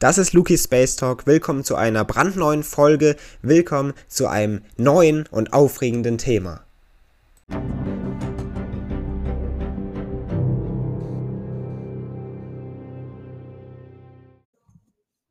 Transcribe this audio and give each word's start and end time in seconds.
Das 0.00 0.16
ist 0.16 0.32
Luki 0.32 0.56
Space 0.56 0.94
Talk. 0.94 1.26
Willkommen 1.26 1.64
zu 1.64 1.74
einer 1.74 2.04
brandneuen 2.04 2.62
Folge. 2.62 3.16
Willkommen 3.42 3.94
zu 4.06 4.28
einem 4.28 4.62
neuen 4.76 5.26
und 5.26 5.52
aufregenden 5.52 6.18
Thema. 6.18 6.64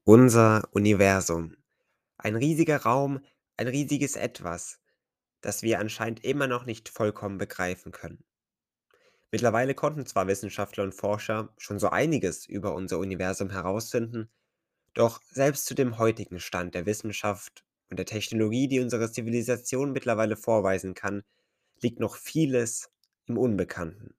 Unser 0.03 0.67
Universum. 0.71 1.55
Ein 2.17 2.35
riesiger 2.35 2.81
Raum, 2.81 3.21
ein 3.55 3.69
riesiges 3.69 4.17
Etwas, 4.17 4.81
das 5.39 5.63
wir 5.63 5.79
anscheinend 5.79 6.25
immer 6.25 6.47
noch 6.47 6.65
nicht 6.65 6.89
vollkommen 6.89 7.37
begreifen 7.37 7.93
können. 7.93 8.25
Mittlerweile 9.31 9.75
konnten 9.75 10.05
zwar 10.05 10.27
Wissenschaftler 10.27 10.83
und 10.83 10.93
Forscher 10.93 11.53
schon 11.57 11.79
so 11.79 11.89
einiges 11.89 12.45
über 12.45 12.75
unser 12.75 12.99
Universum 12.99 13.49
herausfinden, 13.49 14.29
doch 14.97 15.21
selbst 15.31 15.65
zu 15.65 15.75
dem 15.75 15.97
heutigen 15.97 16.39
Stand 16.39 16.75
der 16.75 16.85
Wissenschaft 16.85 17.63
und 17.89 17.97
der 17.97 18.05
Technologie, 18.05 18.67
die 18.67 18.79
unsere 18.79 19.11
Zivilisation 19.11 19.91
mittlerweile 19.91 20.35
vorweisen 20.35 20.93
kann, 20.93 21.23
liegt 21.81 21.99
noch 21.99 22.15
vieles 22.15 22.89
im 23.27 23.37
Unbekannten. 23.37 24.15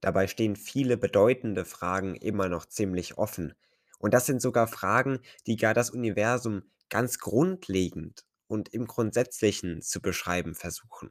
Dabei 0.00 0.26
stehen 0.26 0.56
viele 0.56 0.96
bedeutende 0.96 1.64
Fragen 1.64 2.16
immer 2.16 2.48
noch 2.48 2.66
ziemlich 2.66 3.18
offen. 3.18 3.54
Und 3.98 4.14
das 4.14 4.26
sind 4.26 4.42
sogar 4.42 4.68
Fragen, 4.68 5.20
die 5.46 5.56
gar 5.56 5.74
das 5.74 5.90
Universum 5.90 6.62
ganz 6.90 7.18
grundlegend 7.18 8.24
und 8.46 8.68
im 8.74 8.86
Grundsätzlichen 8.86 9.82
zu 9.82 10.00
beschreiben 10.00 10.54
versuchen. 10.54 11.10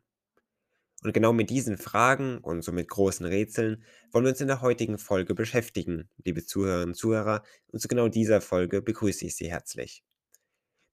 Und 1.04 1.14
genau 1.14 1.32
mit 1.32 1.50
diesen 1.50 1.78
Fragen 1.78 2.40
und 2.40 2.64
somit 2.64 2.90
großen 2.90 3.26
Rätseln 3.26 3.84
wollen 4.12 4.26
wir 4.26 4.32
uns 4.32 4.42
in 4.42 4.48
der 4.48 4.62
heutigen 4.62 4.98
Folge 4.98 5.36
beschäftigen, 5.36 6.10
liebe 6.24 6.44
Zuhörerinnen 6.44 6.90
und 6.90 6.96
Zuhörer. 6.96 7.44
Und 7.68 7.80
zu 7.80 7.88
genau 7.88 8.08
dieser 8.08 8.42
Folge 8.42 8.82
begrüße 8.82 9.26
ich 9.26 9.36
Sie 9.36 9.52
herzlich. 9.52 10.04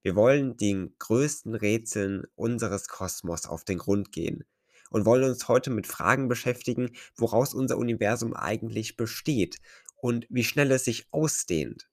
Wir 0.03 0.15
wollen 0.15 0.59
den 0.59 0.95
größten 0.99 1.55
Rätseln 1.55 2.25
unseres 2.35 2.89
Kosmos 2.89 3.47
auf 3.47 3.65
den 3.65 3.79
Grund 3.79 4.13
gehen 4.13 4.45
und 4.91 5.07
wollen 5.07 5.25
uns 5.25 5.49
heute 5.49 5.71
mit 5.71 5.87
Fragen 5.87 6.29
beschäftigen, 6.29 6.93
woraus 7.17 7.55
unser 7.55 7.79
Universum 7.79 8.35
eigentlich 8.35 8.97
besteht 8.97 9.61
und 9.97 10.27
wie 10.29 10.45
schnell 10.45 10.71
es 10.73 10.85
sich 10.85 11.07
ausdehnt. 11.11 11.89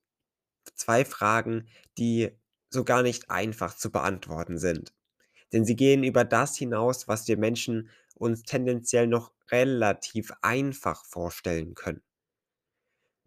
Zwei 0.74 1.06
Fragen, 1.06 1.66
die 1.96 2.30
so 2.68 2.84
gar 2.84 3.02
nicht 3.02 3.30
einfach 3.30 3.74
zu 3.74 3.90
beantworten 3.90 4.58
sind. 4.58 4.92
Denn 5.52 5.64
sie 5.64 5.76
gehen 5.76 6.04
über 6.04 6.24
das 6.24 6.56
hinaus, 6.56 7.08
was 7.08 7.26
wir 7.28 7.38
Menschen 7.38 7.88
uns 8.22 8.42
tendenziell 8.44 9.06
noch 9.06 9.32
relativ 9.50 10.32
einfach 10.42 11.04
vorstellen 11.04 11.74
können. 11.74 12.02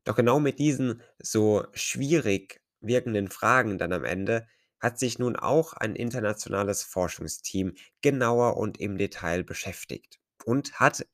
Doch 0.05 0.15
genau 0.15 0.39
mit 0.39 0.59
diesen 0.59 1.01
so 1.19 1.65
schwierig 1.73 2.61
wirkenden 2.81 3.29
Fragen 3.29 3.77
dann 3.77 3.93
am 3.93 4.05
Ende 4.05 4.47
hat 4.79 4.99
sich 4.99 5.19
nun 5.19 5.35
auch 5.35 5.73
ein 5.73 5.95
internationales 5.95 6.83
Forschungsteam 6.83 7.73
genauer 8.01 8.57
und 8.57 8.79
im 8.79 8.97
Detail 8.97 9.43
beschäftigt 9.43 10.19
und 10.45 10.79
hat 10.79 11.05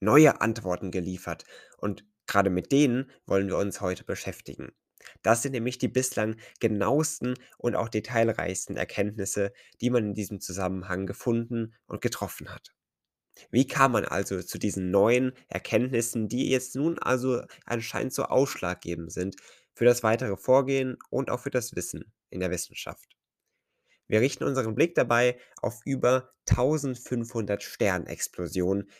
neue 0.00 0.40
Antworten 0.40 0.90
geliefert. 0.90 1.44
Und 1.78 2.04
gerade 2.26 2.50
mit 2.50 2.72
denen 2.72 3.10
wollen 3.26 3.48
wir 3.48 3.58
uns 3.58 3.80
heute 3.80 4.04
beschäftigen. 4.04 4.72
Das 5.22 5.42
sind 5.42 5.52
nämlich 5.52 5.78
die 5.78 5.88
bislang 5.88 6.36
genauesten 6.60 7.34
und 7.58 7.76
auch 7.76 7.88
detailreichsten 7.88 8.76
Erkenntnisse, 8.76 9.52
die 9.80 9.90
man 9.90 10.06
in 10.06 10.14
diesem 10.14 10.40
Zusammenhang 10.40 11.06
gefunden 11.06 11.74
und 11.86 12.00
getroffen 12.00 12.50
hat. 12.54 12.72
Wie 13.50 13.66
kam 13.66 13.92
man 13.92 14.04
also 14.04 14.42
zu 14.42 14.58
diesen 14.58 14.90
neuen 14.90 15.32
Erkenntnissen, 15.48 16.28
die 16.28 16.50
jetzt 16.50 16.76
nun 16.76 16.98
also 16.98 17.42
anscheinend 17.64 18.12
so 18.12 18.24
ausschlaggebend 18.24 19.12
sind 19.12 19.36
für 19.74 19.84
das 19.84 20.02
weitere 20.02 20.36
Vorgehen 20.36 20.96
und 21.10 21.30
auch 21.30 21.40
für 21.40 21.50
das 21.50 21.74
Wissen 21.74 22.12
in 22.30 22.40
der 22.40 22.50
Wissenschaft? 22.50 23.16
Wir 24.08 24.20
richten 24.20 24.44
unseren 24.44 24.74
Blick 24.74 24.94
dabei 24.94 25.38
auf 25.62 25.80
über 25.86 26.32
1500 26.50 27.62
Sternexplosionen, 27.62 28.90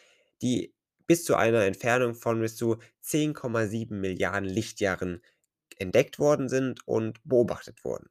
die 0.41 0.75
bis 1.07 1.25
zu 1.25 1.37
einer 1.37 1.65
Entfernung 1.65 2.15
von 2.15 2.41
bis 2.41 2.57
zu 2.57 2.79
10,7 3.05 3.93
Milliarden 3.93 4.49
Lichtjahren 4.49 5.23
entdeckt 5.79 6.19
worden 6.19 6.49
sind 6.49 6.87
und 6.87 7.21
beobachtet 7.25 7.85
wurden. 7.85 8.09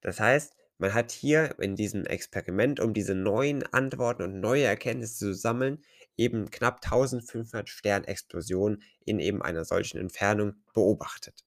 Das 0.00 0.18
heißt, 0.18 0.54
man 0.78 0.94
hat 0.94 1.10
hier 1.10 1.58
in 1.58 1.74
diesem 1.74 2.06
Experiment, 2.06 2.80
um 2.80 2.94
diese 2.94 3.14
neuen 3.14 3.64
Antworten 3.72 4.22
und 4.22 4.40
neue 4.40 4.64
Erkenntnisse 4.64 5.18
zu 5.18 5.34
sammeln, 5.34 5.82
eben 6.16 6.50
knapp 6.50 6.80
1500 6.84 7.68
Sternexplosionen 7.68 8.82
in 9.04 9.18
eben 9.18 9.42
einer 9.42 9.64
solchen 9.64 9.98
Entfernung 9.98 10.54
beobachtet. 10.72 11.44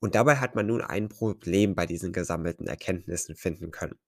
Und 0.00 0.14
dabei 0.14 0.36
hat 0.36 0.54
man 0.54 0.66
nun 0.66 0.80
ein 0.80 1.08
Problem 1.08 1.74
bei 1.74 1.86
diesen 1.86 2.12
gesammelten 2.12 2.66
Erkenntnissen 2.66 3.36
finden 3.36 3.70
können. 3.70 3.98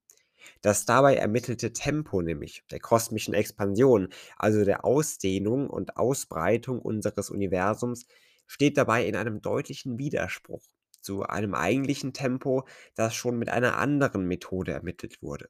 Das 0.62 0.86
dabei 0.86 1.16
ermittelte 1.16 1.72
Tempo 1.72 2.22
nämlich 2.22 2.64
der 2.70 2.80
kosmischen 2.80 3.34
Expansion, 3.34 4.08
also 4.36 4.64
der 4.64 4.84
Ausdehnung 4.84 5.68
und 5.68 5.96
Ausbreitung 5.96 6.80
unseres 6.80 7.30
Universums, 7.30 8.06
steht 8.46 8.76
dabei 8.76 9.06
in 9.06 9.16
einem 9.16 9.42
deutlichen 9.42 9.98
Widerspruch 9.98 10.62
zu 11.06 11.22
einem 11.22 11.54
eigentlichen 11.54 12.12
Tempo, 12.12 12.66
das 12.96 13.14
schon 13.14 13.38
mit 13.38 13.48
einer 13.48 13.78
anderen 13.78 14.26
Methode 14.26 14.72
ermittelt 14.72 15.22
wurde. 15.22 15.48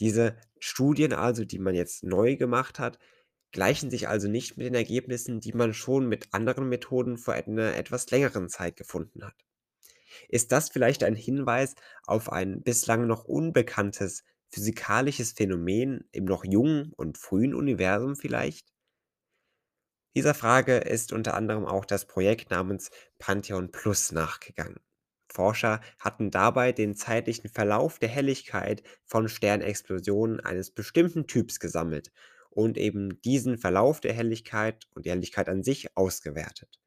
Diese 0.00 0.36
Studien 0.58 1.12
also, 1.12 1.44
die 1.44 1.58
man 1.58 1.74
jetzt 1.74 2.02
neu 2.04 2.36
gemacht 2.36 2.78
hat, 2.78 2.98
gleichen 3.52 3.90
sich 3.90 4.08
also 4.08 4.28
nicht 4.28 4.56
mit 4.56 4.66
den 4.66 4.74
Ergebnissen, 4.74 5.40
die 5.40 5.52
man 5.52 5.74
schon 5.74 6.06
mit 6.08 6.32
anderen 6.32 6.68
Methoden 6.68 7.18
vor 7.18 7.34
einer 7.34 7.74
etwas 7.76 8.10
längeren 8.10 8.48
Zeit 8.48 8.76
gefunden 8.76 9.24
hat. 9.24 9.44
Ist 10.28 10.52
das 10.52 10.70
vielleicht 10.70 11.04
ein 11.04 11.16
Hinweis 11.16 11.74
auf 12.06 12.32
ein 12.32 12.62
bislang 12.62 13.06
noch 13.06 13.24
unbekanntes 13.24 14.24
physikalisches 14.50 15.32
Phänomen 15.32 16.08
im 16.12 16.24
noch 16.24 16.44
jungen 16.44 16.92
und 16.94 17.18
frühen 17.18 17.54
Universum 17.54 18.16
vielleicht? 18.16 18.68
Dieser 20.16 20.34
Frage 20.34 20.78
ist 20.78 21.12
unter 21.12 21.34
anderem 21.34 21.66
auch 21.66 21.84
das 21.84 22.06
Projekt 22.06 22.50
namens 22.50 22.90
Pantheon 23.18 23.70
Plus 23.70 24.12
nachgegangen. 24.12 24.80
Forscher 25.30 25.80
hatten 25.98 26.30
dabei 26.30 26.72
den 26.72 26.96
zeitlichen 26.96 27.48
Verlauf 27.50 27.98
der 27.98 28.08
Helligkeit 28.08 28.82
von 29.04 29.28
Sternexplosionen 29.28 30.40
eines 30.40 30.70
bestimmten 30.70 31.26
Typs 31.26 31.60
gesammelt 31.60 32.10
und 32.50 32.78
eben 32.78 33.20
diesen 33.22 33.58
Verlauf 33.58 34.00
der 34.00 34.14
Helligkeit 34.14 34.88
und 34.94 35.04
die 35.04 35.10
Helligkeit 35.10 35.48
an 35.48 35.62
sich 35.62 35.96
ausgewertet. 35.96 36.80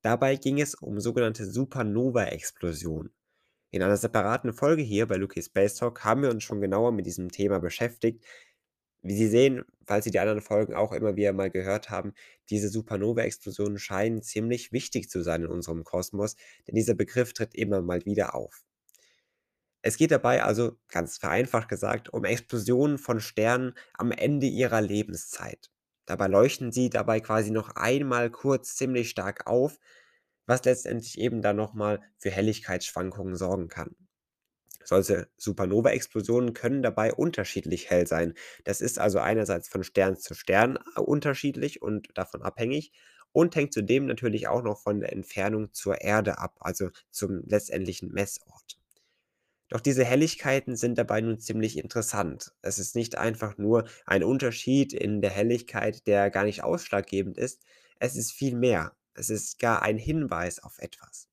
Dabei 0.00 0.36
ging 0.36 0.60
es 0.60 0.74
um 0.74 1.00
sogenannte 1.00 1.44
Supernova-Explosionen. 1.44 3.12
In 3.70 3.82
einer 3.82 3.96
separaten 3.96 4.52
Folge 4.52 4.82
hier 4.82 5.06
bei 5.06 5.16
Lucky 5.16 5.42
Space 5.42 5.76
Talk 5.76 6.04
haben 6.04 6.22
wir 6.22 6.30
uns 6.30 6.44
schon 6.44 6.60
genauer 6.60 6.92
mit 6.92 7.06
diesem 7.06 7.30
Thema 7.30 7.58
beschäftigt, 7.58 8.24
wie 9.02 9.16
Sie 9.16 9.28
sehen, 9.28 9.64
falls 9.86 10.04
Sie 10.04 10.10
die 10.10 10.20
anderen 10.20 10.40
Folgen 10.40 10.74
auch 10.74 10.92
immer 10.92 11.16
wieder 11.16 11.32
mal 11.32 11.50
gehört 11.50 11.90
haben, 11.90 12.14
diese 12.50 12.68
Supernova-Explosionen 12.68 13.78
scheinen 13.78 14.22
ziemlich 14.22 14.72
wichtig 14.72 15.10
zu 15.10 15.22
sein 15.22 15.42
in 15.42 15.48
unserem 15.48 15.84
Kosmos, 15.84 16.36
denn 16.66 16.74
dieser 16.76 16.94
Begriff 16.94 17.32
tritt 17.32 17.54
immer 17.54 17.82
mal 17.82 18.04
wieder 18.04 18.34
auf. 18.34 18.64
Es 19.82 19.96
geht 19.96 20.10
dabei 20.12 20.42
also, 20.42 20.78
ganz 20.88 21.18
vereinfacht 21.18 21.68
gesagt, 21.68 22.12
um 22.12 22.24
Explosionen 22.24 22.98
von 22.98 23.20
Sternen 23.20 23.74
am 23.94 24.12
Ende 24.12 24.46
ihrer 24.46 24.80
Lebenszeit. 24.80 25.70
Dabei 26.06 26.26
leuchten 26.28 26.72
sie 26.72 26.90
dabei 26.90 27.20
quasi 27.20 27.50
noch 27.50 27.70
einmal 27.76 28.30
kurz 28.30 28.74
ziemlich 28.76 29.10
stark 29.10 29.46
auf, 29.46 29.78
was 30.46 30.64
letztendlich 30.64 31.18
eben 31.18 31.42
dann 31.42 31.56
nochmal 31.56 32.00
für 32.18 32.30
Helligkeitsschwankungen 32.30 33.36
sorgen 33.36 33.68
kann. 33.68 33.96
Solche 34.84 35.28
Supernova-Explosionen 35.36 36.54
können 36.54 36.82
dabei 36.82 37.12
unterschiedlich 37.12 37.90
hell 37.90 38.06
sein. 38.06 38.34
Das 38.64 38.80
ist 38.80 38.98
also 38.98 39.18
einerseits 39.18 39.68
von 39.68 39.84
Stern 39.84 40.16
zu 40.16 40.34
Stern 40.34 40.78
äh, 40.96 41.00
unterschiedlich 41.00 41.82
und 41.82 42.08
davon 42.14 42.42
abhängig 42.42 42.92
und 43.32 43.56
hängt 43.56 43.72
zudem 43.72 44.06
natürlich 44.06 44.48
auch 44.48 44.62
noch 44.62 44.80
von 44.80 45.00
der 45.00 45.12
Entfernung 45.12 45.72
zur 45.72 46.00
Erde 46.00 46.38
ab, 46.38 46.56
also 46.60 46.90
zum 47.10 47.42
letztendlichen 47.46 48.12
Messort. 48.12 48.78
Doch 49.68 49.80
diese 49.80 50.04
Helligkeiten 50.04 50.76
sind 50.76 50.98
dabei 50.98 51.22
nun 51.22 51.38
ziemlich 51.38 51.78
interessant. 51.78 52.52
Es 52.60 52.78
ist 52.78 52.94
nicht 52.94 53.16
einfach 53.16 53.56
nur 53.56 53.88
ein 54.04 54.22
Unterschied 54.22 54.92
in 54.92 55.22
der 55.22 55.30
Helligkeit, 55.30 56.06
der 56.06 56.30
gar 56.30 56.44
nicht 56.44 56.62
ausschlaggebend 56.62 57.38
ist, 57.38 57.62
es 57.98 58.16
ist 58.16 58.32
viel 58.32 58.54
mehr. 58.54 58.94
Es 59.14 59.30
ist 59.30 59.58
gar 59.58 59.80
ein 59.80 59.96
Hinweis 59.96 60.58
auf 60.58 60.78
etwas. 60.78 61.31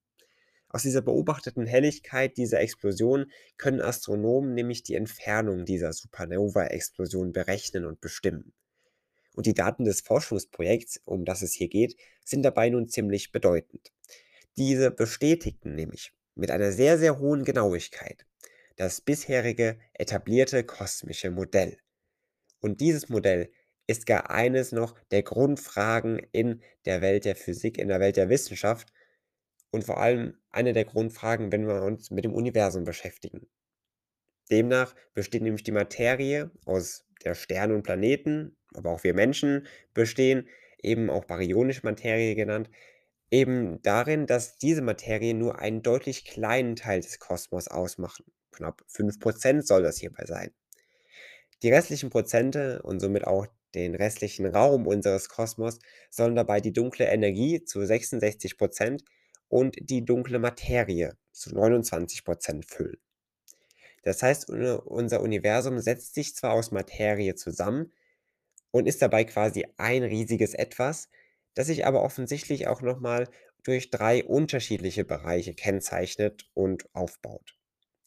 Aus 0.69 0.83
dieser 0.83 1.01
beobachteten 1.01 1.65
Helligkeit 1.65 2.37
dieser 2.37 2.61
Explosion 2.61 3.31
können 3.57 3.81
Astronomen 3.81 4.53
nämlich 4.53 4.83
die 4.83 4.95
Entfernung 4.95 5.65
dieser 5.65 5.91
Supernova-Explosion 5.93 7.33
berechnen 7.33 7.85
und 7.85 8.01
bestimmen. 8.01 8.53
Und 9.33 9.47
die 9.47 9.55
Daten 9.55 9.85
des 9.85 10.01
Forschungsprojekts, 10.01 11.01
um 11.05 11.25
das 11.25 11.41
es 11.41 11.53
hier 11.53 11.69
geht, 11.69 11.95
sind 12.23 12.43
dabei 12.43 12.69
nun 12.69 12.87
ziemlich 12.87 13.31
bedeutend. 13.31 13.91
Diese 14.57 14.91
bestätigten 14.91 15.73
nämlich 15.75 16.13
mit 16.35 16.51
einer 16.51 16.71
sehr, 16.71 16.97
sehr 16.99 17.19
hohen 17.19 17.43
Genauigkeit 17.43 18.25
das 18.79 19.01
bisherige 19.01 19.77
etablierte 19.93 20.63
kosmische 20.63 21.31
Modell. 21.31 21.77
Und 22.61 22.79
dieses 22.79 23.09
Modell 23.09 23.51
ist 23.87 24.05
gar 24.05 24.29
eines 24.29 24.71
noch 24.71 24.97
der 25.11 25.21
Grundfragen 25.21 26.25
in 26.31 26.61
der 26.85 27.01
Welt 27.01 27.25
der 27.25 27.35
Physik, 27.35 27.77
in 27.77 27.89
der 27.89 27.99
Welt 27.99 28.15
der 28.15 28.29
Wissenschaft 28.29 28.93
und 29.71 29.83
vor 29.83 29.99
allem 29.99 30.35
eine 30.51 30.73
der 30.73 30.85
Grundfragen, 30.85 31.51
wenn 31.51 31.67
wir 31.67 31.83
uns 31.83 32.11
mit 32.11 32.25
dem 32.25 32.33
Universum 32.33 32.83
beschäftigen. 32.83 33.47
Demnach 34.49 34.95
besteht 35.13 35.43
nämlich 35.43 35.63
die 35.63 35.71
Materie 35.71 36.51
aus 36.65 37.05
der 37.23 37.35
Sterne 37.35 37.75
und 37.75 37.83
Planeten, 37.83 38.57
aber 38.73 38.91
auch 38.91 39.03
wir 39.03 39.13
Menschen 39.13 39.67
bestehen, 39.93 40.47
eben 40.81 41.09
auch 41.09 41.25
baryonische 41.25 41.81
Materie 41.83 42.35
genannt, 42.35 42.69
eben 43.29 43.81
darin, 43.83 44.25
dass 44.25 44.57
diese 44.57 44.81
Materie 44.81 45.33
nur 45.33 45.59
einen 45.59 45.83
deutlich 45.83 46.25
kleinen 46.25 46.75
Teil 46.75 47.01
des 47.01 47.19
Kosmos 47.19 47.67
ausmachen. 47.67 48.25
Knapp 48.51 48.81
5% 48.89 49.61
soll 49.61 49.83
das 49.83 49.97
hierbei 49.97 50.25
sein. 50.25 50.51
Die 51.61 51.71
restlichen 51.71 52.09
Prozente 52.09 52.81
und 52.83 52.99
somit 52.99 53.27
auch 53.27 53.45
den 53.75 53.93
restlichen 53.93 54.45
Raum 54.47 54.87
unseres 54.87 55.29
Kosmos 55.29 55.79
sollen 56.09 56.35
dabei 56.35 56.61
die 56.61 56.73
dunkle 56.73 57.05
Energie 57.05 57.63
zu 57.63 57.79
66% 57.79 59.01
und 59.49 59.75
die 59.81 60.05
dunkle 60.05 60.39
Materie 60.39 61.17
zu 61.31 61.49
29% 61.49 62.65
füllen. 62.65 62.97
Das 64.03 64.23
heißt, 64.23 64.49
unser 64.49 65.21
Universum 65.21 65.79
setzt 65.79 66.13
sich 66.15 66.35
zwar 66.35 66.53
aus 66.53 66.71
Materie 66.71 67.35
zusammen 67.35 67.91
und 68.71 68.87
ist 68.87 69.01
dabei 69.01 69.25
quasi 69.25 69.65
ein 69.77 70.03
riesiges 70.03 70.53
Etwas, 70.53 71.09
das 71.53 71.67
sich 71.67 71.85
aber 71.85 72.01
offensichtlich 72.03 72.67
auch 72.67 72.81
noch 72.81 72.99
mal 73.01 73.27
durch 73.63 73.89
3 73.89 74.23
unterschiedliche 74.23 75.03
Bereiche 75.03 75.53
kennzeichnet 75.53 76.49
und 76.53 76.87
aufbaut. 76.93 77.57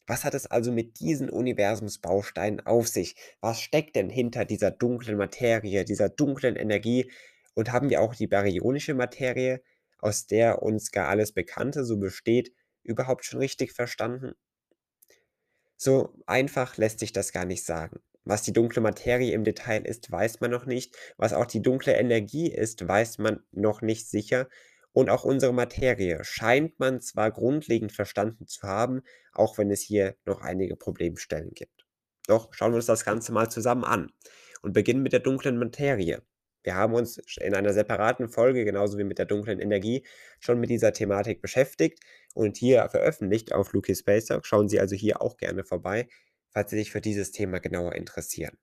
Was 0.06 0.24
hat 0.24 0.34
es 0.34 0.46
also 0.46 0.72
mit 0.72 0.98
diesen 0.98 1.28
Universumsbausteinen 1.28 2.60
auf 2.60 2.88
sich? 2.88 3.16
Was 3.40 3.60
steckt 3.60 3.94
denn 3.96 4.08
hinter 4.08 4.44
dieser 4.44 4.70
dunklen 4.70 5.16
Materie, 5.16 5.84
dieser 5.84 6.08
dunklen 6.08 6.56
Energie? 6.56 7.10
Und 7.54 7.70
haben 7.70 7.90
wir 7.90 8.00
auch 8.00 8.14
die 8.14 8.26
baryonische 8.26 8.94
Materie, 8.94 9.62
aus 10.02 10.26
der 10.26 10.62
uns 10.62 10.90
gar 10.90 11.08
alles 11.08 11.32
Bekannte 11.32 11.84
so 11.84 11.96
besteht, 11.96 12.52
überhaupt 12.82 13.24
schon 13.24 13.38
richtig 13.38 13.72
verstanden? 13.72 14.34
So 15.76 16.14
einfach 16.26 16.76
lässt 16.76 16.98
sich 16.98 17.12
das 17.12 17.32
gar 17.32 17.46
nicht 17.46 17.64
sagen. 17.64 18.00
Was 18.24 18.42
die 18.42 18.52
dunkle 18.52 18.82
Materie 18.82 19.32
im 19.32 19.42
Detail 19.42 19.84
ist, 19.84 20.10
weiß 20.10 20.40
man 20.40 20.50
noch 20.50 20.66
nicht. 20.66 20.96
Was 21.16 21.32
auch 21.32 21.46
die 21.46 21.62
dunkle 21.62 21.94
Energie 21.94 22.52
ist, 22.52 22.86
weiß 22.86 23.18
man 23.18 23.42
noch 23.50 23.82
nicht 23.82 24.08
sicher. 24.08 24.48
Und 24.92 25.10
auch 25.10 25.24
unsere 25.24 25.52
Materie 25.52 26.22
scheint 26.22 26.78
man 26.78 27.00
zwar 27.00 27.32
grundlegend 27.32 27.92
verstanden 27.92 28.46
zu 28.46 28.62
haben, 28.62 29.02
auch 29.32 29.58
wenn 29.58 29.70
es 29.70 29.80
hier 29.80 30.14
noch 30.24 30.42
einige 30.42 30.76
Problemstellen 30.76 31.50
gibt. 31.54 31.86
Doch 32.26 32.52
schauen 32.52 32.72
wir 32.72 32.76
uns 32.76 32.86
das 32.86 33.04
Ganze 33.04 33.32
mal 33.32 33.50
zusammen 33.50 33.84
an 33.84 34.12
und 34.60 34.72
beginnen 34.72 35.02
mit 35.02 35.12
der 35.12 35.20
dunklen 35.20 35.58
Materie. 35.58 36.22
Wir 36.62 36.74
haben 36.74 36.94
uns 36.94 37.18
in 37.40 37.54
einer 37.54 37.72
separaten 37.72 38.28
Folge, 38.28 38.64
genauso 38.64 38.98
wie 38.98 39.04
mit 39.04 39.18
der 39.18 39.26
dunklen 39.26 39.60
Energie, 39.60 40.04
schon 40.40 40.60
mit 40.60 40.70
dieser 40.70 40.92
Thematik 40.92 41.42
beschäftigt 41.42 42.00
und 42.34 42.56
hier 42.56 42.88
veröffentlicht 42.88 43.52
auf 43.52 43.72
Luki 43.72 43.94
Space 43.94 44.26
Talk. 44.26 44.46
Schauen 44.46 44.68
Sie 44.68 44.80
also 44.80 44.94
hier 44.94 45.22
auch 45.22 45.36
gerne 45.36 45.64
vorbei, 45.64 46.08
falls 46.50 46.70
Sie 46.70 46.76
sich 46.78 46.92
für 46.92 47.00
dieses 47.00 47.32
Thema 47.32 47.58
genauer 47.60 47.94
interessieren. 47.94 48.56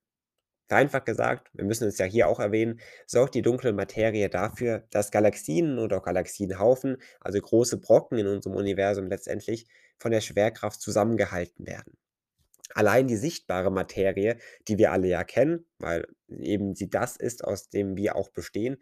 Vereinfacht 0.70 1.08
gesagt, 1.08 1.50
wir 1.54 1.66
müssen 1.66 1.88
es 1.88 1.98
ja 1.98 2.06
hier 2.06 2.28
auch 2.28 2.40
erwähnen, 2.40 2.80
sorgt 3.08 3.34
die 3.34 3.42
dunkle 3.42 3.74
Materie 3.74 4.30
dafür, 4.30 4.86
dass 4.92 5.10
Galaxien 5.10 5.80
und 5.80 5.92
auch 5.94 6.04
Galaxienhaufen, 6.04 6.98
also 7.20 7.42
große 7.42 7.78
Brocken 7.78 8.20
in 8.20 8.28
unserem 8.28 8.56
Universum 8.56 9.08
letztendlich, 9.08 9.66
von 9.98 10.12
der 10.12 10.22
Schwerkraft 10.22 10.80
zusammengehalten 10.80 11.66
werden. 11.66 11.98
Allein 12.74 13.08
die 13.08 13.18
sichtbare 13.18 13.72
Materie, 13.72 14.38
die 14.68 14.78
wir 14.78 14.92
alle 14.92 15.08
ja 15.08 15.24
kennen, 15.24 15.66
weil 15.80 16.08
eben 16.28 16.76
sie 16.76 16.90
das 16.90 17.18
ist, 17.18 17.44
aus 17.44 17.70
dem 17.70 17.98
wir 17.98 18.16
auch 18.16 18.30
bestehen, 18.30 18.78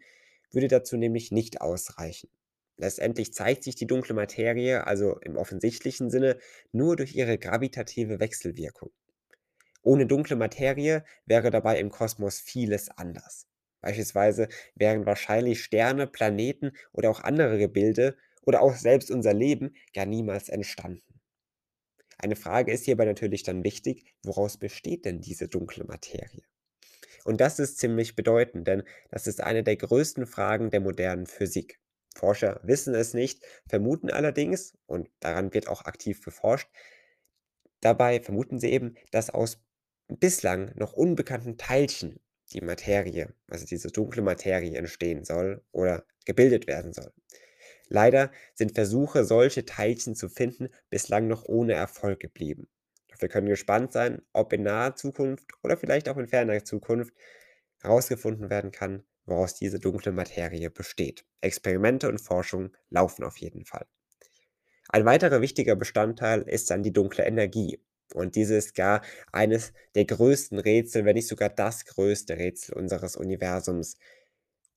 würde 0.52 0.68
dazu 0.68 0.96
nämlich 0.96 1.30
nicht 1.30 1.60
ausreichen. 1.60 2.28
Letztendlich 2.76 3.34
zeigt 3.34 3.64
sich 3.64 3.74
die 3.74 3.86
dunkle 3.86 4.14
Materie 4.14 4.86
also 4.86 5.18
im 5.20 5.36
offensichtlichen 5.36 6.10
Sinne 6.10 6.38
nur 6.70 6.96
durch 6.96 7.14
ihre 7.14 7.38
gravitative 7.38 8.20
Wechselwirkung. 8.20 8.90
Ohne 9.82 10.06
dunkle 10.06 10.36
Materie 10.36 11.04
wäre 11.26 11.50
dabei 11.50 11.80
im 11.80 11.90
Kosmos 11.90 12.40
vieles 12.40 12.88
anders. 12.90 13.46
Beispielsweise 13.80 14.48
wären 14.74 15.06
wahrscheinlich 15.06 15.62
Sterne, 15.62 16.06
Planeten 16.06 16.72
oder 16.92 17.10
auch 17.10 17.20
andere 17.20 17.58
Gebilde 17.58 18.16
oder 18.42 18.60
auch 18.60 18.74
selbst 18.74 19.10
unser 19.10 19.34
Leben 19.34 19.74
gar 19.94 20.06
niemals 20.06 20.48
entstanden. 20.48 21.17
Eine 22.18 22.36
Frage 22.36 22.72
ist 22.72 22.84
hierbei 22.84 23.04
natürlich 23.04 23.44
dann 23.44 23.64
wichtig, 23.64 24.04
woraus 24.24 24.58
besteht 24.58 25.04
denn 25.04 25.20
diese 25.20 25.48
dunkle 25.48 25.84
Materie? 25.84 26.42
Und 27.24 27.40
das 27.40 27.58
ist 27.58 27.78
ziemlich 27.78 28.16
bedeutend, 28.16 28.66
denn 28.66 28.82
das 29.10 29.26
ist 29.26 29.40
eine 29.40 29.62
der 29.62 29.76
größten 29.76 30.26
Fragen 30.26 30.70
der 30.70 30.80
modernen 30.80 31.26
Physik. 31.26 31.80
Forscher 32.16 32.60
wissen 32.64 32.94
es 32.94 33.14
nicht, 33.14 33.44
vermuten 33.68 34.10
allerdings, 34.10 34.76
und 34.86 35.08
daran 35.20 35.54
wird 35.54 35.68
auch 35.68 35.84
aktiv 35.84 36.24
geforscht, 36.24 36.68
dabei 37.80 38.20
vermuten 38.20 38.58
sie 38.58 38.72
eben, 38.72 38.96
dass 39.12 39.30
aus 39.30 39.60
bislang 40.08 40.72
noch 40.74 40.94
unbekannten 40.94 41.56
Teilchen 41.56 42.18
die 42.52 42.62
Materie, 42.62 43.34
also 43.48 43.66
diese 43.66 43.88
dunkle 43.88 44.22
Materie 44.22 44.76
entstehen 44.76 45.24
soll 45.24 45.62
oder 45.70 46.04
gebildet 46.24 46.66
werden 46.66 46.92
soll. 46.92 47.12
Leider 47.88 48.30
sind 48.54 48.74
Versuche, 48.74 49.24
solche 49.24 49.64
Teilchen 49.64 50.14
zu 50.14 50.28
finden, 50.28 50.68
bislang 50.90 51.26
noch 51.26 51.44
ohne 51.44 51.72
Erfolg 51.74 52.20
geblieben. 52.20 52.68
Doch 53.08 53.20
wir 53.20 53.28
können 53.28 53.48
gespannt 53.48 53.92
sein, 53.92 54.22
ob 54.32 54.52
in 54.52 54.62
naher 54.62 54.94
Zukunft 54.94 55.50
oder 55.62 55.76
vielleicht 55.76 56.08
auch 56.08 56.16
in 56.18 56.28
ferner 56.28 56.64
Zukunft 56.64 57.14
herausgefunden 57.80 58.50
werden 58.50 58.70
kann, 58.70 59.04
woraus 59.24 59.54
diese 59.54 59.78
dunkle 59.78 60.12
Materie 60.12 60.70
besteht. 60.70 61.24
Experimente 61.40 62.08
und 62.08 62.20
Forschung 62.20 62.76
laufen 62.90 63.24
auf 63.24 63.36
jeden 63.38 63.64
Fall. 63.64 63.86
Ein 64.90 65.04
weiterer 65.04 65.40
wichtiger 65.40 65.76
Bestandteil 65.76 66.42
ist 66.42 66.70
dann 66.70 66.82
die 66.82 66.92
dunkle 66.92 67.24
Energie. 67.24 67.78
Und 68.14 68.36
diese 68.36 68.56
ist 68.56 68.74
gar 68.74 69.02
eines 69.32 69.74
der 69.94 70.06
größten 70.06 70.58
Rätsel, 70.58 71.04
wenn 71.04 71.14
nicht 71.14 71.28
sogar 71.28 71.50
das 71.50 71.84
größte 71.84 72.38
Rätsel 72.38 72.74
unseres 72.74 73.16
Universums. 73.16 73.96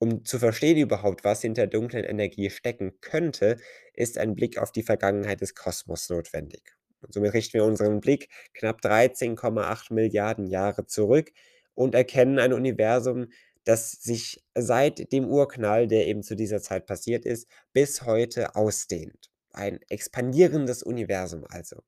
Um 0.02 0.26
zu 0.26 0.40
verstehen 0.40 0.78
überhaupt, 0.80 1.24
was 1.24 1.42
hinter 1.42 1.68
dunklen 1.68 2.04
Energie 2.04 2.50
stecken 2.50 3.00
könnte, 3.02 3.58
ist 3.94 4.18
ein 4.18 4.34
Blick 4.34 4.58
auf 4.58 4.72
die 4.72 4.82
Vergangenheit 4.82 5.42
des 5.42 5.54
Kosmos 5.54 6.10
notwendig. 6.10 6.76
Und 7.02 7.14
somit 7.14 7.34
richten 7.34 7.54
wir 7.54 7.66
unseren 7.66 8.00
Blick 8.00 8.30
knapp 8.56 8.82
13,8 8.82 9.94
Milliarden 9.94 10.48
Jahre 10.48 10.88
zurück 10.88 11.32
und 11.76 11.94
erkennen 11.94 12.40
ein 12.40 12.52
Universum, 12.52 13.28
das 13.64 13.92
sich 13.92 14.44
seit 14.56 15.12
dem 15.12 15.30
Urknall, 15.30 15.88
der 15.88 16.08
eben 16.08 16.24
zu 16.24 16.36
dieser 16.36 16.64
Zeit 16.64 16.88
passiert 16.88 17.24
ist, 17.24 17.48
bis 17.72 18.02
heute 18.02 18.56
ausdehnt. 18.56 19.30
Ein 19.52 19.80
expandierendes 19.88 20.82
Universum 20.82 21.46
also. 21.48 21.84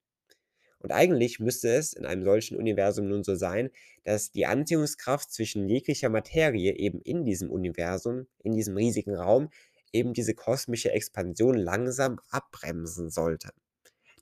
Und 0.84 0.92
eigentlich 0.92 1.40
müsste 1.40 1.70
es 1.74 1.94
in 1.94 2.06
einem 2.06 2.24
solchen 2.24 2.58
Universum 2.58 3.08
nun 3.08 3.24
so 3.24 3.36
sein, 3.36 3.72
dass 4.04 4.32
die 4.32 4.46
Anziehungskraft 4.46 5.32
zwischen 5.32 5.70
jeglicher 5.70 6.10
Materie 6.10 6.75
eben 6.75 7.00
in 7.02 7.24
diesem 7.24 7.50
Universum, 7.50 8.28
in 8.44 8.52
diesem 8.52 8.75
riesigen 8.75 9.16
Raum, 9.16 9.50
eben 9.94 10.13
diese 10.13 10.34
kosmische 10.36 10.92
Expansion 10.92 11.56
langsam 11.56 12.20
abbremsen 12.30 13.10
sollte. 13.10 13.52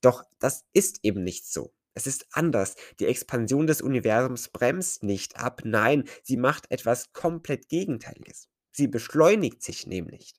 Doch 0.01 0.23
das 0.39 0.63
ist 0.71 0.99
eben 1.01 1.23
nicht 1.23 1.47
so. 1.47 1.73
Es 1.95 2.05
ist 2.05 2.27
anders. 2.31 2.75
Die 2.99 3.07
Expansion 3.07 3.65
des 3.65 3.81
Universums 3.81 4.49
bremst 4.49 5.03
nicht 5.03 5.37
ab, 5.37 5.61
nein, 5.65 6.05
sie 6.23 6.37
macht 6.37 6.69
etwas 6.69 7.11
komplett 7.11 7.69
Gegenteiliges. 7.69 8.47
Sie 8.71 8.87
beschleunigt 8.87 9.63
sich 9.63 9.87
nämlich. 9.87 10.35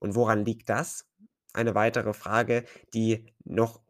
Und 0.00 0.14
woran 0.14 0.44
liegt 0.46 0.70
das? 0.70 1.04
Eine 1.52 1.74
weitere 1.74 2.14
Frage, 2.14 2.64
die 2.94 3.26
noch 3.44 3.82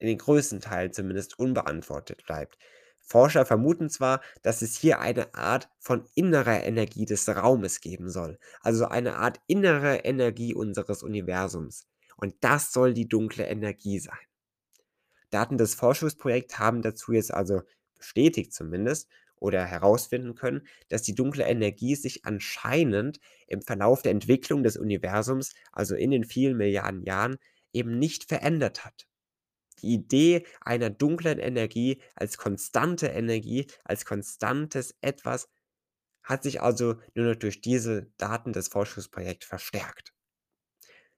in 0.00 0.08
den 0.08 0.18
größten 0.18 0.60
Teilen 0.60 0.92
zumindest 0.92 1.38
unbeantwortet 1.38 2.24
bleibt. 2.26 2.58
Forscher 3.00 3.44
vermuten 3.44 3.90
zwar, 3.90 4.20
dass 4.42 4.62
es 4.62 4.76
hier 4.76 5.00
eine 5.00 5.34
Art 5.34 5.68
von 5.78 6.04
innerer 6.14 6.64
Energie 6.64 7.06
des 7.06 7.28
Raumes 7.28 7.80
geben 7.80 8.08
soll, 8.08 8.38
also 8.60 8.86
eine 8.86 9.16
Art 9.16 9.40
innere 9.46 9.98
Energie 9.98 10.54
unseres 10.54 11.02
Universums. 11.02 11.86
Und 12.16 12.34
das 12.40 12.72
soll 12.72 12.94
die 12.94 13.08
dunkle 13.08 13.46
Energie 13.46 13.98
sein. 13.98 14.18
Daten 15.30 15.58
des 15.58 15.74
Forschungsprojekts 15.74 16.58
haben 16.58 16.82
dazu 16.82 17.12
jetzt 17.12 17.32
also 17.32 17.62
bestätigt 17.96 18.52
zumindest 18.52 19.08
oder 19.36 19.64
herausfinden 19.64 20.34
können, 20.34 20.66
dass 20.88 21.02
die 21.02 21.14
dunkle 21.14 21.44
Energie 21.44 21.96
sich 21.96 22.24
anscheinend 22.24 23.20
im 23.46 23.62
Verlauf 23.62 24.02
der 24.02 24.12
Entwicklung 24.12 24.62
des 24.62 24.76
Universums, 24.76 25.54
also 25.72 25.94
in 25.94 26.10
den 26.10 26.24
vielen 26.24 26.56
Milliarden 26.56 27.04
Jahren, 27.04 27.38
eben 27.72 27.98
nicht 27.98 28.24
verändert 28.24 28.84
hat. 28.84 29.09
Die 29.82 29.94
Idee 29.94 30.44
einer 30.60 30.90
dunklen 30.90 31.38
Energie 31.38 32.00
als 32.14 32.38
konstante 32.38 33.08
Energie, 33.08 33.66
als 33.84 34.04
konstantes 34.04 34.94
Etwas 35.00 35.48
hat 36.22 36.42
sich 36.42 36.60
also 36.60 36.96
nur 37.14 37.30
noch 37.30 37.36
durch 37.36 37.60
diese 37.60 38.10
Daten 38.18 38.52
des 38.52 38.68
Forschungsprojekts 38.68 39.46
verstärkt. 39.46 40.12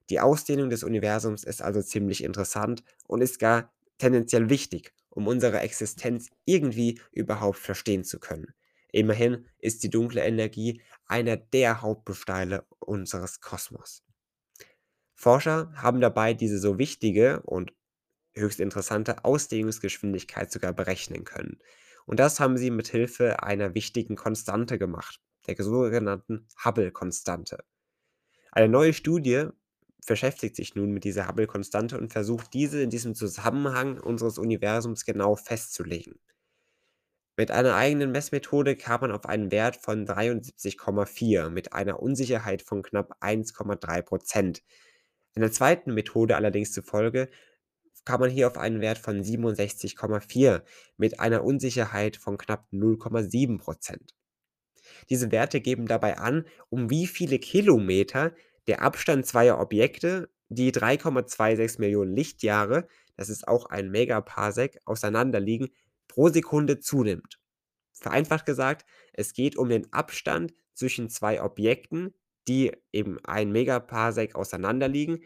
Die 0.09 0.19
Ausdehnung 0.19 0.69
des 0.69 0.83
Universums 0.83 1.43
ist 1.43 1.61
also 1.61 1.81
ziemlich 1.81 2.23
interessant 2.23 2.83
und 3.07 3.21
ist 3.21 3.39
gar 3.39 3.73
tendenziell 3.97 4.49
wichtig, 4.49 4.93
um 5.09 5.27
unsere 5.27 5.59
Existenz 5.59 6.29
irgendwie 6.45 6.99
überhaupt 7.11 7.57
verstehen 7.57 8.03
zu 8.03 8.19
können. 8.19 8.53
Immerhin 8.91 9.47
ist 9.59 9.83
die 9.83 9.89
dunkle 9.89 10.21
Energie 10.21 10.81
einer 11.05 11.37
der 11.37 11.81
Hauptbesteine 11.81 12.63
unseres 12.79 13.39
Kosmos. 13.41 14.03
Forscher 15.15 15.71
haben 15.75 16.01
dabei 16.01 16.33
diese 16.33 16.59
so 16.59 16.77
wichtige 16.77 17.41
und 17.41 17.73
höchst 18.35 18.59
interessante 18.59 19.23
Ausdehnungsgeschwindigkeit 19.25 20.51
sogar 20.51 20.73
berechnen 20.73 21.23
können. 21.23 21.59
Und 22.05 22.19
das 22.19 22.39
haben 22.39 22.57
sie 22.57 22.71
mit 22.71 22.87
Hilfe 22.87 23.43
einer 23.43 23.75
wichtigen 23.75 24.15
Konstante 24.15 24.77
gemacht, 24.77 25.21
der 25.47 25.55
sogenannten 25.57 26.47
Hubble-Konstante. 26.63 27.63
Eine 28.51 28.69
neue 28.69 28.93
Studie 28.93 29.47
beschäftigt 30.05 30.55
sich 30.55 30.75
nun 30.75 30.91
mit 30.91 31.03
dieser 31.05 31.27
Hubble-Konstante 31.27 31.97
und 31.97 32.11
versucht 32.11 32.53
diese 32.53 32.81
in 32.81 32.89
diesem 32.89 33.15
Zusammenhang 33.15 33.99
unseres 33.99 34.37
Universums 34.37 35.05
genau 35.05 35.35
festzulegen. 35.35 36.19
Mit 37.35 37.49
einer 37.49 37.75
eigenen 37.75 38.11
Messmethode 38.11 38.75
kam 38.75 39.01
man 39.01 39.11
auf 39.11 39.25
einen 39.25 39.51
Wert 39.51 39.77
von 39.77 40.05
73,4 40.05 41.49
mit 41.49 41.73
einer 41.73 41.99
Unsicherheit 41.99 42.61
von 42.61 42.83
knapp 42.83 43.17
1,3% 43.23 44.61
Einer 45.35 45.51
zweiten 45.51 45.95
Methode 45.95 46.35
allerdings 46.35 46.73
zufolge 46.73 47.29
kam 48.05 48.19
man 48.21 48.29
hier 48.29 48.47
auf 48.47 48.57
einen 48.57 48.81
Wert 48.81 48.97
von 48.97 49.21
67,4 49.21 50.61
mit 50.97 51.19
einer 51.19 51.43
Unsicherheit 51.43 52.17
von 52.17 52.37
knapp 52.37 52.67
0,7% 52.71 53.97
Diese 55.09 55.31
Werte 55.31 55.61
geben 55.61 55.87
dabei 55.87 56.17
an, 56.17 56.45
um 56.69 56.89
wie 56.89 57.07
viele 57.07 57.39
Kilometer 57.39 58.33
der 58.67 58.81
Abstand 58.81 59.25
zweier 59.25 59.59
Objekte, 59.59 60.29
die 60.49 60.71
3,26 60.71 61.79
Millionen 61.79 62.15
Lichtjahre, 62.15 62.87
das 63.15 63.29
ist 63.29 63.47
auch 63.47 63.65
ein 63.65 63.89
Megaparsec, 63.89 64.79
auseinanderliegen, 64.85 65.69
pro 66.07 66.29
Sekunde 66.29 66.79
zunimmt. 66.79 67.39
Vereinfacht 67.93 68.45
gesagt, 68.45 68.85
es 69.13 69.33
geht 69.33 69.55
um 69.55 69.69
den 69.69 69.91
Abstand 69.93 70.53
zwischen 70.73 71.09
zwei 71.09 71.41
Objekten, 71.41 72.13
die 72.47 72.71
eben 72.91 73.17
ein 73.23 73.51
Megaparsec 73.51 74.35
auseinanderliegen. 74.35 75.23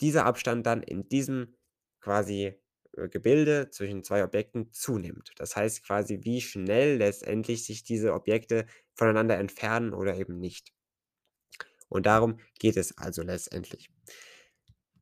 Dieser 0.00 0.26
Abstand 0.26 0.66
dann 0.66 0.82
in 0.82 1.08
diesem 1.08 1.56
quasi 2.04 2.54
äh, 2.96 3.08
Gebilde 3.08 3.70
zwischen 3.70 4.04
zwei 4.04 4.22
Objekten 4.22 4.70
zunimmt. 4.72 5.32
Das 5.36 5.56
heißt 5.56 5.84
quasi, 5.84 6.20
wie 6.22 6.40
schnell 6.40 6.98
letztendlich 6.98 7.64
sich 7.64 7.82
diese 7.82 8.12
Objekte 8.12 8.66
voneinander 8.94 9.38
entfernen 9.38 9.94
oder 9.94 10.16
eben 10.16 10.38
nicht. 10.38 10.72
Und 11.88 12.06
darum 12.06 12.38
geht 12.58 12.76
es 12.76 12.96
also 12.98 13.22
letztendlich. 13.22 13.88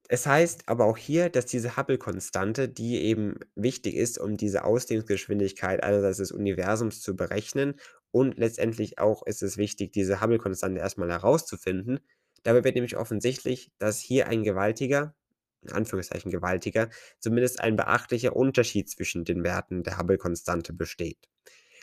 Es 0.09 0.26
heißt 0.26 0.68
aber 0.68 0.85
auch 0.85 0.99
hier, 0.99 1.30
dass 1.30 1.47
diese 1.47 1.76
Hubble-Konstante, 1.76 2.68
die 2.68 3.00
eben 3.00 3.37
wichtig 3.54 3.94
ist, 3.94 4.18
um 4.18 4.37
diese 4.37 4.64
Ausdehnungsgeschwindigkeit 4.64 5.82
einerseits 5.82 6.18
des 6.18 6.32
Universums 6.32 7.00
zu 7.00 7.16
berechnen 7.16 7.80
und 8.11 8.37
letztendlich 8.37 8.99
auch 8.99 9.26
ist 9.26 9.42
es 9.42 9.56
wichtig, 9.56 9.92
diese 9.92 10.21
Hubble-Konstante 10.21 10.80
erstmal 10.80 11.11
herauszufinden. 11.11 12.00
Dabei 12.42 12.62
wird 12.62 12.75
nämlich 12.75 12.97
offensichtlich, 12.99 13.73
dass 13.78 14.00
hier 14.00 14.26
ein 14.28 14.42
gewaltiger, 14.42 15.14
in 15.62 15.73
Anführungszeichen 15.73 16.31
gewaltiger, 16.31 16.90
zumindest 17.21 17.61
ein 17.61 17.76
beachtlicher 17.76 18.37
Unterschied 18.37 18.90
zwischen 18.90 19.25
den 19.25 19.45
Werten 19.45 19.83
der 19.83 19.99
Hubble-Konstante 19.99 20.73
besteht. 20.73 21.28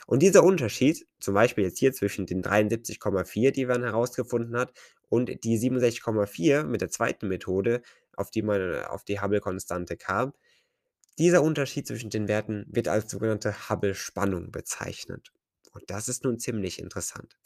Und 0.07 0.23
dieser 0.23 0.43
Unterschied, 0.43 1.07
zum 1.19 1.33
Beispiel 1.35 1.63
jetzt 1.63 1.79
hier 1.79 1.93
zwischen 1.93 2.25
den 2.25 2.41
73,4, 2.41 3.51
die 3.51 3.65
man 3.65 3.83
herausgefunden 3.83 4.57
hat, 4.57 4.73
und 5.07 5.43
die 5.43 5.57
67,4 5.57 6.63
mit 6.63 6.81
der 6.81 6.89
zweiten 6.89 7.27
Methode, 7.27 7.81
auf 8.15 8.31
die 8.31 8.41
man 8.41 8.83
auf 8.85 9.03
die 9.03 9.19
Hubble-Konstante 9.21 9.97
kam. 9.97 10.33
Dieser 11.17 11.41
Unterschied 11.43 11.87
zwischen 11.87 12.09
den 12.09 12.27
Werten 12.27 12.65
wird 12.69 12.87
als 12.87 13.11
sogenannte 13.11 13.69
Hubble-Spannung 13.69 14.51
bezeichnet. 14.51 15.31
Und 15.71 15.89
das 15.89 16.07
ist 16.07 16.23
nun 16.23 16.39
ziemlich 16.39 16.79
interessant. 16.79 17.38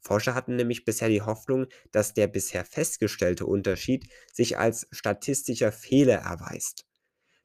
Forscher 0.00 0.34
hatten 0.34 0.56
nämlich 0.56 0.84
bisher 0.84 1.08
die 1.08 1.22
Hoffnung, 1.22 1.66
dass 1.92 2.14
der 2.14 2.26
bisher 2.28 2.64
festgestellte 2.64 3.46
Unterschied 3.46 4.08
sich 4.32 4.58
als 4.58 4.86
statistischer 4.92 5.72
Fehler 5.72 6.18
erweist. 6.18 6.86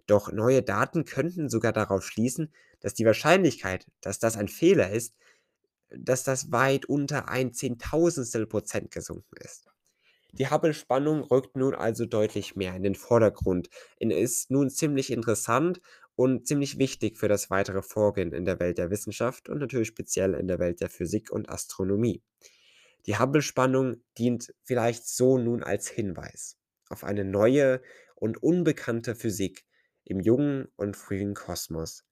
Doch 0.08 0.32
neue 0.32 0.62
Daten 0.62 1.06
könnten 1.06 1.50
sogar 1.50 1.74
darauf 1.74 2.04
schließen, 2.04 2.54
dass 2.80 2.94
die 2.94 3.06
Wahrscheinlichkeit, 3.06 3.88
dass 4.02 4.20
das 4.20 4.38
ein 4.38 4.48
Fehler 4.48 4.92
ist, 4.92 5.16
dass 5.90 6.24
das 6.24 6.52
weit 6.52 6.86
unter 6.86 7.30
ein 7.30 7.54
Zehntausendstel 7.54 8.48
Prozent 8.48 8.92
gesunken 8.92 9.36
ist. 9.38 9.72
Die 10.34 10.50
Hubble-Spannung 10.50 11.24
rückt 11.24 11.58
nun 11.58 11.76
also 11.76 12.06
deutlich 12.06 12.56
mehr 12.56 12.74
in 12.76 12.84
den 12.84 12.96
Vordergrund 12.96 13.70
und 14.00 14.12
ist 14.12 14.50
nun 14.50 14.70
ziemlich 14.70 15.12
interessant 15.12 15.82
und 16.16 16.48
ziemlich 16.48 16.78
wichtig 16.78 17.18
für 17.18 17.28
das 17.28 17.50
weitere 17.50 17.82
Vorgehen 17.82 18.34
in 18.34 18.46
der 18.46 18.60
Welt 18.60 18.78
der 18.78 18.90
Wissenschaft 18.90 19.50
und 19.50 19.60
natürlich 19.60 19.88
speziell 19.88 20.34
in 20.34 20.48
der 20.48 20.60
Welt 20.60 20.82
der 20.82 20.90
Physik 20.90 21.32
und 21.32 21.50
Astronomie. 21.50 22.24
Die 23.06 23.18
Hubble-Spannung 23.18 24.04
dient 24.18 24.54
vielleicht 24.64 25.08
so 25.08 25.38
nun 25.38 25.64
als 25.64 25.88
Hinweis 25.88 26.58
auf 26.90 27.04
eine 27.04 27.24
neue 27.26 27.82
und 28.16 28.44
unbekannte 28.44 29.16
Physik 29.16 29.66
im 30.04 30.20
jungen 30.20 30.68
und 30.76 30.96
frühen 30.96 31.34
Kosmos 31.34 32.06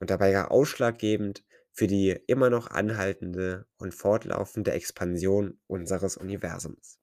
und 0.00 0.10
dabei 0.10 0.32
gar 0.32 0.50
ausschlaggebend 0.50 1.44
für 1.72 1.86
die 1.86 2.10
immer 2.26 2.50
noch 2.50 2.68
anhaltende 2.68 3.66
und 3.76 3.94
fortlaufende 3.94 4.72
Expansion 4.72 5.58
unseres 5.66 6.16
Universums. 6.16 6.98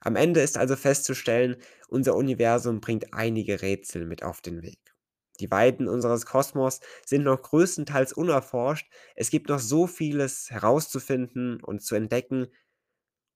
Am 0.00 0.16
Ende 0.16 0.40
ist 0.40 0.56
also 0.56 0.76
festzustellen, 0.76 1.56
unser 1.88 2.14
Universum 2.14 2.80
bringt 2.80 3.12
einige 3.12 3.62
Rätsel 3.62 4.06
mit 4.06 4.22
auf 4.22 4.40
den 4.40 4.62
Weg. 4.62 4.87
Die 5.40 5.50
Weiten 5.50 5.88
unseres 5.88 6.26
Kosmos 6.26 6.80
sind 7.06 7.24
noch 7.24 7.42
größtenteils 7.42 8.12
unerforscht. 8.12 8.90
Es 9.16 9.30
gibt 9.30 9.48
noch 9.48 9.58
so 9.60 9.86
vieles 9.86 10.50
herauszufinden 10.50 11.62
und 11.62 11.82
zu 11.82 11.94
entdecken. 11.94 12.48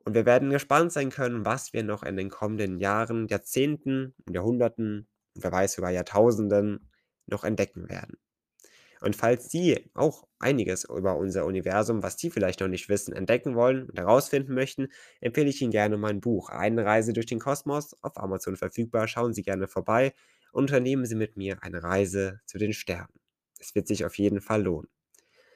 Und 0.05 0.15
wir 0.15 0.27
werden 0.27 0.51
gespannt 0.51 0.93
sein 0.93 1.11
können, 1.11 1.45
was 1.47 1.73
wir 1.73 1.85
noch 1.85 2.03
in 2.03 2.17
den 2.17 2.31
kommenden 2.31 2.79
Jahren, 2.79 3.29
Jahrzehnten, 3.29 4.15
Jahrhunderten, 4.31 5.09
wer 5.35 5.53
weiß 5.53 5.75
sogar 5.75 5.91
Jahrtausenden 5.93 6.91
noch 7.27 7.45
entdecken 7.45 7.89
werden. 7.89 8.19
Und 9.01 9.17
falls 9.17 9.51
Sie 9.51 9.91
auch 9.95 10.29
einiges 10.39 10.85
über 10.85 11.17
unser 11.17 11.45
Universum, 11.45 12.03
was 12.03 12.19
Sie 12.19 12.31
vielleicht 12.31 12.61
noch 12.61 12.69
nicht 12.69 12.89
wissen, 12.89 13.13
entdecken 13.13 13.57
wollen 13.57 13.89
und 13.89 13.99
herausfinden 13.99 14.55
möchten, 14.55 14.89
empfehle 15.21 15.51
ich 15.51 15.61
Ihnen 15.61 15.73
gerne 15.73 15.97
mein 15.97 16.21
Buch 16.21 16.51
Eine 16.51 16.85
Reise 16.85 17.13
durch 17.13 17.27
den 17.27 17.41
Kosmos 17.41 17.97
auf 18.03 18.17
Amazon 18.17 18.57
verfügbar. 18.57 19.09
Schauen 19.09 19.35
Sie 19.35 19.43
gerne 19.43 19.67
vorbei 19.67 20.07
und 20.09 20.42
unternehmen 20.53 21.07
Sie 21.07 21.17
mit 21.17 21.37
mir 21.37 21.63
eine 21.63 21.83
Reise 21.83 22.41
zu 22.47 22.59
den 22.59 22.73
Sternen. 22.73 23.21
Es 23.59 23.75
wird 23.75 23.89
sich 23.89 24.05
auf 24.05 24.17
jeden 24.19 24.41
Fall 24.41 24.63
lohnen. 24.63 24.89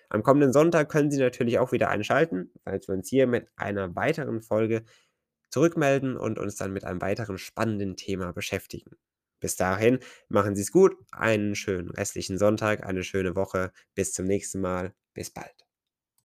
Am 0.08 0.22
kommenden 0.22 0.52
Sonntag 0.52 0.88
können 0.88 1.10
Sie 1.10 1.18
natürlich 1.18 1.58
auch 1.58 1.72
wieder 1.72 1.88
einschalten, 1.88 2.52
falls 2.64 2.88
wir 2.88 2.94
uns 2.94 3.08
hier 3.08 3.26
mit 3.26 3.48
einer 3.56 3.94
weiteren 3.96 4.40
Folge 4.40 4.84
zurückmelden 5.50 6.16
und 6.16 6.38
uns 6.38 6.56
dann 6.56 6.72
mit 6.72 6.84
einem 6.84 7.00
weiteren 7.00 7.38
spannenden 7.38 7.96
Thema 7.96 8.32
beschäftigen. 8.32 8.96
Bis 9.40 9.56
dahin, 9.56 9.98
machen 10.28 10.54
Sie 10.56 10.62
es 10.62 10.72
gut, 10.72 10.96
einen 11.12 11.54
schönen 11.54 11.90
restlichen 11.90 12.38
Sonntag, 12.38 12.84
eine 12.84 13.04
schöne 13.04 13.36
Woche. 13.36 13.72
Bis 13.94 14.12
zum 14.12 14.26
nächsten 14.26 14.60
Mal. 14.60 14.94
Bis 15.14 15.30
bald. 15.30 15.65